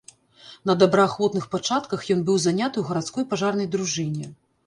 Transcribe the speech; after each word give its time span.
На 0.69 0.73
добраахвотных 0.83 1.45
пачатках 1.55 2.07
ён 2.17 2.23
быў 2.29 2.39
заняты 2.47 2.77
ў 2.83 2.87
гарадской 2.89 3.27
пажарнай 3.35 3.67
дружыне. 3.77 4.27